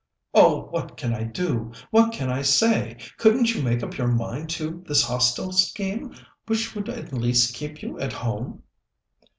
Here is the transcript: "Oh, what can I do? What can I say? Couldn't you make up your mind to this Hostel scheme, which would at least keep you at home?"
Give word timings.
"Oh, 0.33 0.63
what 0.71 0.97
can 0.97 1.13
I 1.13 1.21
do? 1.25 1.73
What 1.91 2.11
can 2.11 2.31
I 2.31 2.41
say? 2.41 2.97
Couldn't 3.19 3.53
you 3.53 3.61
make 3.61 3.83
up 3.83 3.97
your 3.99 4.07
mind 4.07 4.49
to 4.57 4.83
this 4.87 5.03
Hostel 5.03 5.51
scheme, 5.51 6.15
which 6.47 6.73
would 6.73 6.89
at 6.89 7.13
least 7.13 7.53
keep 7.53 7.83
you 7.83 7.99
at 7.99 8.13
home?" 8.13 8.63